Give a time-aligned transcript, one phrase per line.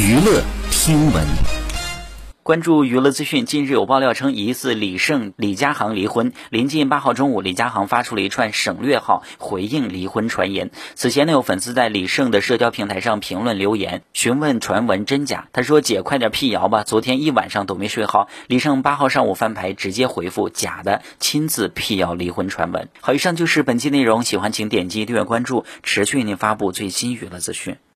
[0.00, 1.26] 娱乐听闻。
[2.44, 6.32] 关注娱乐资讯近日有爆料称疑似李胜李佳航离婚。
[6.50, 10.70] 临近八号中午李佳航发出了一串省略号回应离婚传言。
[10.94, 15.48] 此前呢有粉丝在李胜的社交平台上评论留言询问传闻真假。
[15.52, 18.28] 他说姐快点辟谣吧昨天一晚上都没睡好。
[18.46, 22.88] 李胜八号上午翻牌直接回复假的亲自辟谣离婚传闻。
[23.00, 27.78] 好以上就是本期内容喜欢请点击订阅关注持续为您发布最新娱乐资讯。